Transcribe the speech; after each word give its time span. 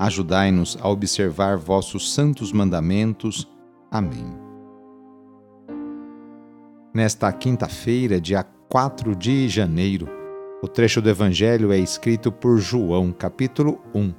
Ajudai-nos 0.00 0.78
a 0.80 0.88
observar 0.88 1.58
vossos 1.58 2.14
santos 2.14 2.52
mandamentos. 2.52 3.46
Amém. 3.90 4.34
Nesta 6.94 7.30
quinta-feira, 7.30 8.18
dia 8.18 8.42
4 8.42 9.14
de 9.14 9.46
janeiro, 9.46 10.08
o 10.62 10.66
trecho 10.66 11.02
do 11.02 11.10
Evangelho 11.10 11.70
é 11.70 11.76
escrito 11.76 12.32
por 12.32 12.56
João, 12.56 13.12
capítulo 13.12 13.78
1, 13.94 14.14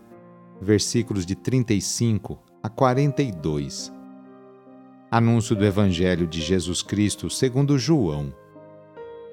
versículos 0.62 1.26
de 1.26 1.34
35 1.34 2.38
a 2.62 2.70
42. 2.70 3.92
Anúncio 5.09 5.56
do 5.56 5.66
Evangelho 5.66 6.28
de 6.28 6.42
Jesus 6.42 6.84
Cristo 6.84 7.28
segundo 7.28 7.80
João. 7.80 8.32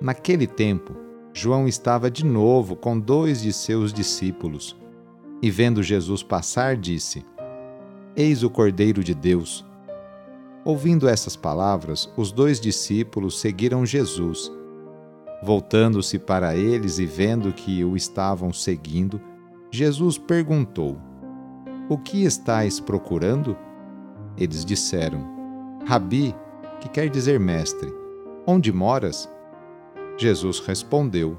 Naquele 0.00 0.46
tempo, 0.46 0.96
João 1.30 1.68
estava 1.68 2.10
de 2.10 2.24
novo 2.24 2.74
com 2.74 2.98
dois 2.98 3.42
de 3.42 3.52
seus 3.52 3.92
discípulos 3.92 4.74
e 5.40 5.50
vendo 5.50 5.82
Jesus 5.82 6.22
passar, 6.22 6.76
disse: 6.76 7.24
Eis 8.16 8.42
o 8.42 8.50
Cordeiro 8.50 9.02
de 9.02 9.14
Deus. 9.14 9.64
Ouvindo 10.64 11.08
essas 11.08 11.36
palavras, 11.36 12.12
os 12.16 12.32
dois 12.32 12.60
discípulos 12.60 13.40
seguiram 13.40 13.86
Jesus. 13.86 14.52
Voltando-se 15.42 16.18
para 16.18 16.56
eles 16.56 16.98
e 16.98 17.06
vendo 17.06 17.52
que 17.52 17.84
o 17.84 17.96
estavam 17.96 18.52
seguindo, 18.52 19.20
Jesus 19.70 20.18
perguntou: 20.18 20.98
O 21.88 21.96
que 21.96 22.24
estáis 22.24 22.80
procurando? 22.80 23.56
Eles 24.36 24.64
disseram: 24.64 25.24
Rabi, 25.86 26.34
que 26.80 26.88
quer 26.88 27.08
dizer 27.08 27.38
mestre, 27.38 27.92
onde 28.46 28.72
moras? 28.72 29.28
Jesus 30.16 30.58
respondeu: 30.58 31.38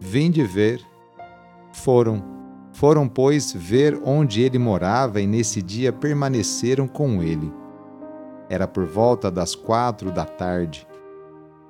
Vinde 0.00 0.42
ver. 0.42 0.84
Foram 1.72 2.39
foram, 2.72 3.08
pois, 3.08 3.52
ver 3.52 4.00
onde 4.04 4.42
ele 4.42 4.58
morava 4.58 5.20
e 5.20 5.26
nesse 5.26 5.60
dia 5.60 5.92
permaneceram 5.92 6.86
com 6.86 7.22
ele. 7.22 7.52
Era 8.48 8.66
por 8.66 8.86
volta 8.86 9.30
das 9.30 9.54
quatro 9.54 10.10
da 10.10 10.24
tarde. 10.24 10.86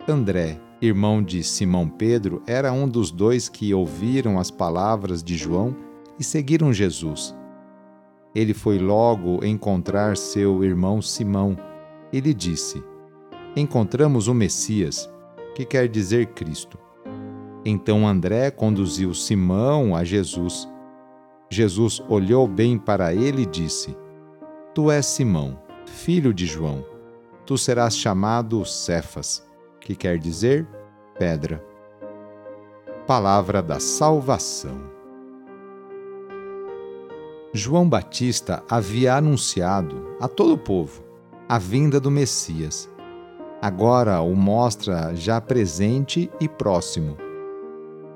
André, 0.08 0.58
irmão 0.80 1.22
de 1.22 1.42
Simão 1.42 1.88
Pedro, 1.88 2.42
era 2.46 2.72
um 2.72 2.88
dos 2.88 3.10
dois 3.10 3.48
que 3.48 3.72
ouviram 3.74 4.38
as 4.38 4.50
palavras 4.50 5.22
de 5.22 5.36
João 5.36 5.76
e 6.18 6.24
seguiram 6.24 6.72
Jesus. 6.72 7.34
Ele 8.34 8.54
foi 8.54 8.78
logo 8.78 9.44
encontrar 9.44 10.16
seu 10.16 10.62
irmão 10.62 11.02
Simão 11.02 11.56
e 12.12 12.20
lhe 12.20 12.32
disse: 12.32 12.82
Encontramos 13.56 14.28
o 14.28 14.34
Messias, 14.34 15.10
que 15.54 15.64
quer 15.64 15.88
dizer 15.88 16.26
Cristo. 16.26 16.78
Então 17.64 18.06
André 18.06 18.50
conduziu 18.50 19.12
Simão 19.12 19.94
a 19.94 20.04
Jesus. 20.04 20.68
Jesus 21.52 22.00
olhou 22.08 22.46
bem 22.46 22.78
para 22.78 23.12
ele 23.12 23.42
e 23.42 23.46
disse: 23.46 23.96
Tu 24.72 24.88
és 24.88 25.04
Simão, 25.04 25.58
filho 25.84 26.32
de 26.32 26.46
João. 26.46 26.86
Tu 27.44 27.58
serás 27.58 27.96
chamado 27.96 28.64
Cefas, 28.64 29.44
que 29.80 29.96
quer 29.96 30.16
dizer 30.18 30.64
pedra. 31.18 31.64
Palavra 33.04 33.60
da 33.60 33.80
salvação. 33.80 34.80
João 37.52 37.88
Batista 37.88 38.62
havia 38.70 39.16
anunciado 39.16 40.16
a 40.20 40.28
todo 40.28 40.54
o 40.54 40.58
povo 40.58 41.02
a 41.48 41.58
vinda 41.58 41.98
do 41.98 42.12
Messias. 42.12 42.88
Agora 43.60 44.20
o 44.20 44.36
mostra 44.36 45.16
já 45.16 45.40
presente 45.40 46.30
e 46.40 46.48
próximo 46.48 47.16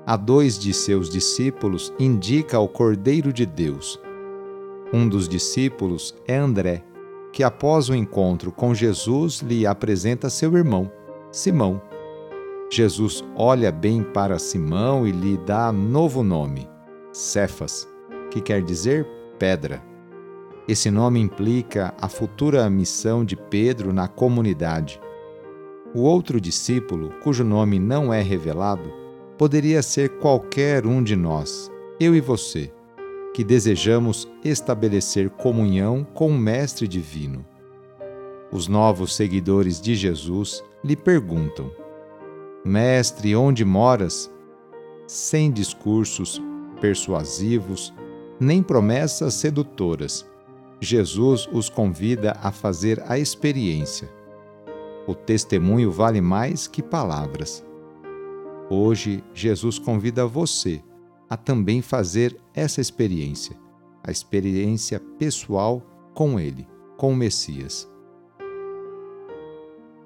a 0.05 0.15
dois 0.15 0.59
de 0.59 0.71
seus 0.71 1.09
discípulos 1.09 1.91
indica 1.97 2.59
o 2.59 2.67
Cordeiro 2.67 3.33
de 3.33 3.45
Deus. 3.45 3.99
Um 4.93 5.09
dos 5.09 5.27
discípulos 5.27 6.13
é 6.27 6.35
André, 6.35 6.83
que 7.33 7.43
após 7.43 7.89
o 7.89 7.95
encontro 7.95 8.51
com 8.51 8.73
Jesus 8.73 9.39
lhe 9.39 9.65
apresenta 9.65 10.29
seu 10.29 10.55
irmão, 10.55 10.91
Simão. 11.31 11.81
Jesus 12.71 13.23
olha 13.35 13.71
bem 13.71 14.03
para 14.03 14.37
Simão 14.37 15.07
e 15.07 15.11
lhe 15.11 15.37
dá 15.37 15.71
novo 15.71 16.23
nome, 16.23 16.69
Cefas, 17.11 17.87
que 18.29 18.39
quer 18.39 18.61
dizer 18.61 19.07
pedra. 19.39 19.83
Esse 20.67 20.91
nome 20.91 21.19
implica 21.19 21.93
a 21.99 22.07
futura 22.07 22.69
missão 22.69 23.25
de 23.25 23.35
Pedro 23.35 23.91
na 23.91 24.07
comunidade. 24.07 24.99
O 25.95 26.01
outro 26.01 26.39
discípulo, 26.39 27.11
cujo 27.23 27.43
nome 27.43 27.79
não 27.79 28.13
é 28.13 28.21
revelado, 28.21 29.04
poderia 29.37 29.81
ser 29.81 30.17
qualquer 30.19 30.85
um 30.85 31.03
de 31.03 31.15
nós, 31.15 31.71
eu 31.99 32.15
e 32.15 32.21
você, 32.21 32.71
que 33.33 33.43
desejamos 33.43 34.27
estabelecer 34.43 35.29
comunhão 35.29 36.05
com 36.13 36.29
o 36.29 36.37
Mestre 36.37 36.87
Divino. 36.87 37.45
Os 38.51 38.67
novos 38.67 39.15
seguidores 39.15 39.81
de 39.81 39.95
Jesus 39.95 40.63
lhe 40.83 40.95
perguntam: 40.95 41.69
Mestre, 42.63 43.35
onde 43.35 43.65
moras? 43.65 44.31
Sem 45.07 45.51
discursos 45.51 46.41
persuasivos, 46.79 47.93
nem 48.39 48.63
promessas 48.63 49.33
sedutoras, 49.35 50.25
Jesus 50.79 51.47
os 51.51 51.69
convida 51.69 52.37
a 52.41 52.51
fazer 52.51 53.03
a 53.07 53.17
experiência. 53.17 54.09
O 55.07 55.13
testemunho 55.13 55.91
vale 55.91 56.21
mais 56.21 56.67
que 56.67 56.81
palavras. 56.81 57.65
Hoje, 58.69 59.23
Jesus 59.33 59.77
convida 59.77 60.25
você 60.25 60.81
a 61.29 61.37
também 61.37 61.81
fazer 61.81 62.35
essa 62.53 62.81
experiência, 62.81 63.55
a 64.03 64.09
experiência 64.09 64.99
pessoal 65.19 65.83
com 66.15 66.39
Ele, 66.39 66.67
com 66.97 67.13
o 67.13 67.15
Messias. 67.15 67.87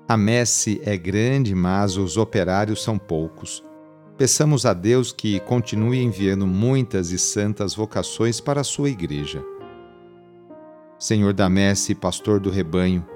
A 0.07 0.17
messe 0.17 0.81
é 0.83 0.97
grande, 0.97 1.55
mas 1.55 1.95
os 1.95 2.17
operários 2.17 2.83
são 2.83 2.97
poucos. 2.97 3.63
Peçamos 4.17 4.65
a 4.65 4.73
Deus 4.73 5.13
que 5.13 5.39
continue 5.41 6.01
enviando 6.01 6.45
muitas 6.45 7.11
e 7.11 7.19
santas 7.19 7.73
vocações 7.73 8.41
para 8.41 8.61
a 8.61 8.65
sua 8.65 8.89
igreja. 8.89 9.41
Senhor 10.97 11.31
da 11.31 11.47
messe, 11.47 11.95
pastor 11.95 12.41
do 12.41 12.49
rebanho, 12.49 13.07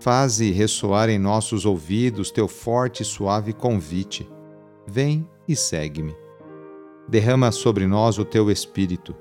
faze 0.00 0.50
ressoar 0.50 1.08
em 1.08 1.18
nossos 1.18 1.64
ouvidos 1.64 2.32
teu 2.32 2.48
forte 2.48 3.02
e 3.02 3.06
suave 3.06 3.52
convite 3.52 4.28
Vem 4.90 5.28
e 5.46 5.54
segue-me. 5.54 6.16
Derrama 7.06 7.52
sobre 7.52 7.86
nós 7.86 8.18
o 8.18 8.24
teu 8.24 8.50
Espírito, 8.50 9.14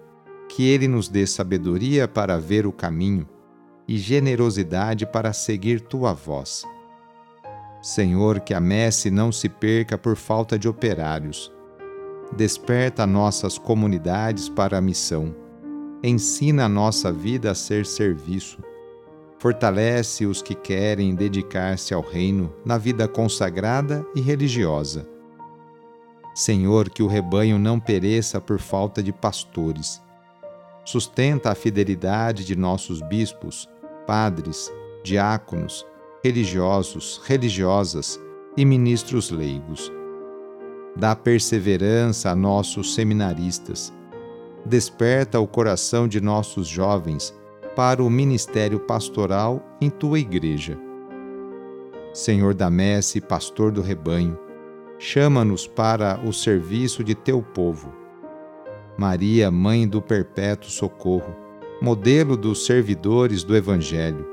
que 0.48 0.66
ele 0.66 0.88
nos 0.88 1.10
dê 1.10 1.28
sabedoria 1.28 2.08
para 2.08 2.40
ver 2.40 2.66
o 2.66 2.72
caminho 2.72 3.28
e 3.86 3.98
generosidade 3.98 5.06
para 5.06 5.34
seguir 5.34 5.82
tua 5.82 6.14
voz. 6.14 6.64
Senhor, 7.82 8.40
que 8.40 8.54
a 8.54 8.62
messe 8.62 9.12
não 9.12 9.30
se 9.30 9.50
perca 9.50 9.98
por 9.98 10.16
falta 10.16 10.58
de 10.58 10.70
operários. 10.70 11.52
Desperta 12.34 13.06
nossas 13.06 13.58
comunidades 13.58 14.48
para 14.48 14.78
a 14.78 14.82
missão. 14.82 15.36
Ensina 16.02 16.64
a 16.64 16.70
nossa 16.70 17.12
vida 17.12 17.52
a 17.52 17.56
ser 17.56 17.86
serviço. 17.86 18.64
Fortalece 19.38 20.26
os 20.26 20.42
que 20.42 20.56
querem 20.56 21.14
dedicar-se 21.14 21.94
ao 21.94 22.02
reino 22.02 22.54
na 22.66 22.78
vida 22.78 23.06
consagrada 23.06 24.06
e 24.16 24.22
religiosa 24.22 25.17
Senhor, 26.38 26.92
que 26.92 27.02
o 27.02 27.08
rebanho 27.08 27.58
não 27.58 27.80
pereça 27.80 28.40
por 28.40 28.60
falta 28.60 29.02
de 29.02 29.12
pastores. 29.12 30.00
Sustenta 30.86 31.50
a 31.50 31.56
fidelidade 31.56 32.46
de 32.46 32.56
nossos 32.56 33.02
bispos, 33.02 33.68
padres, 34.06 34.72
diáconos, 35.04 35.84
religiosos, 36.24 37.20
religiosas 37.26 38.20
e 38.56 38.64
ministros 38.66 39.32
leigos. 39.32 39.92
Dá 40.96 41.16
perseverança 41.16 42.30
a 42.30 42.36
nossos 42.36 42.94
seminaristas. 42.94 43.92
Desperta 44.64 45.40
o 45.40 45.48
coração 45.48 46.08
de 46.08 46.22
nossos 46.22 46.68
jovens 46.68 47.34
para 47.76 48.04
o 48.04 48.12
ministério 48.12 48.80
pastoral 48.80 49.66
em 49.82 49.90
tua 49.90 50.20
igreja. 50.20 50.78
Senhor 52.14 52.54
da 52.54 52.70
messe, 52.70 53.20
pastor 53.20 53.72
do 53.72 53.82
rebanho, 53.82 54.38
chama-nos 55.00 55.68
para 55.68 56.20
o 56.26 56.34
serviço 56.34 57.04
de 57.04 57.14
teu 57.14 57.42
povo. 57.42 57.94
Maria, 58.98 59.52
mãe 59.52 59.88
do 59.88 60.02
perpétuo 60.02 60.70
socorro, 60.70 61.36
modelo 61.82 62.36
dos 62.36 62.66
servidores 62.66 63.44
do 63.44 63.56
Evangelho, 63.56 64.26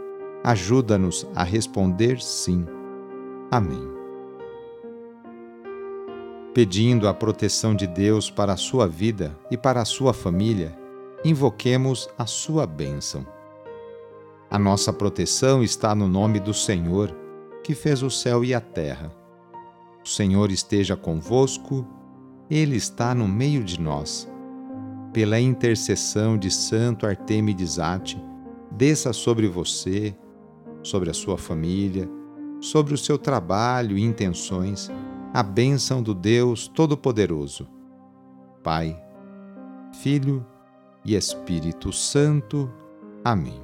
ajuda-nos 0.43 1.27
a 1.35 1.45
responder 1.45 2.21
sim. 2.21 2.67
Amém. 3.51 3.93
Pedindo 6.55 7.09
a 7.09 7.13
proteção 7.13 7.75
de 7.75 7.87
Deus 7.87 8.31
para 8.31 8.53
a 8.53 8.57
sua 8.57 8.87
vida 8.87 9.37
e 9.51 9.57
para 9.57 9.83
a 9.83 9.85
sua 9.85 10.15
família, 10.15 10.75
invoquemos 11.25 12.09
a 12.17 12.27
sua 12.27 12.67
bênção. 12.67 13.27
A 14.51 14.59
nossa 14.59 14.93
proteção 14.93 15.65
está 15.65 15.95
no 15.95 16.07
nome 16.07 16.39
do 16.39 16.55
Senhor, 16.55 17.15
que 17.63 17.75
fez 17.75 18.03
o 18.03 18.11
céu 18.11 18.45
e 18.45 18.55
a 18.55 18.61
terra. 18.61 19.24
O 20.05 20.09
Senhor 20.09 20.51
esteja 20.51 20.95
convosco, 20.95 21.87
Ele 22.51 22.77
está 22.77 23.15
no 23.15 23.27
meio 23.27 23.65
de 23.65 23.81
nós. 23.81 24.31
Pela 25.15 25.41
intercessão 25.41 26.37
de 26.37 26.51
Santo 26.51 27.07
Artemides 27.07 27.79
Ate, 27.79 28.23
desça 28.71 29.15
sobre 29.15 29.49
você, 29.49 30.15
sobre 30.83 31.09
a 31.09 31.15
sua 31.15 31.39
família, 31.39 32.07
sobre 32.61 32.93
o 32.93 32.99
seu 32.99 33.17
trabalho 33.17 33.97
e 33.97 34.03
intenções, 34.03 34.91
a 35.33 35.43
bênção 35.43 36.03
do 36.03 36.13
Deus 36.15 36.69
Todo-Poderoso. 36.69 37.67
Pai, 38.63 39.01
Filho 40.03 40.45
e 41.03 41.15
Espírito 41.15 41.93
Santo. 41.93 42.71
Amém. 43.25 43.64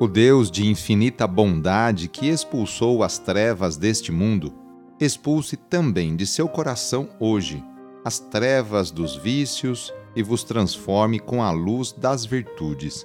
O 0.00 0.06
Deus 0.06 0.48
de 0.48 0.64
infinita 0.64 1.26
bondade 1.26 2.06
que 2.06 2.28
expulsou 2.28 3.02
as 3.02 3.18
trevas 3.18 3.76
deste 3.76 4.12
mundo, 4.12 4.54
expulse 5.00 5.56
também 5.56 6.14
de 6.14 6.24
seu 6.24 6.48
coração 6.48 7.08
hoje 7.18 7.64
as 8.04 8.20
trevas 8.20 8.92
dos 8.92 9.16
vícios 9.16 9.92
e 10.14 10.22
vos 10.22 10.44
transforme 10.44 11.18
com 11.18 11.42
a 11.42 11.50
luz 11.50 11.92
das 11.92 12.24
virtudes. 12.24 13.04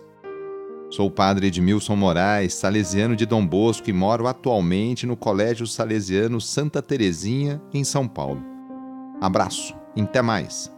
Sou 0.92 1.08
o 1.08 1.12
padre 1.12 1.48
Edmilson 1.48 1.96
Moraes, 1.96 2.54
salesiano 2.54 3.16
de 3.16 3.26
Dom 3.26 3.46
Bosco 3.46 3.90
e 3.90 3.94
moro 3.94 4.28
atualmente 4.28 5.08
no 5.08 5.18
Colégio 5.18 5.66
Salesiano 5.66 6.40
Santa 6.40 6.80
Terezinha, 6.80 7.60
em 7.74 7.84
São 7.84 8.08
Paulo. 8.08 8.44
Abraço, 9.20 9.76
e 9.96 10.02
até 10.02 10.22
mais! 10.22 10.72